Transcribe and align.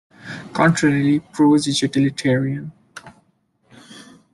Contrarily, 0.53 1.19
prose 1.19 1.67
is 1.67 1.83
utilitarian. 1.83 2.71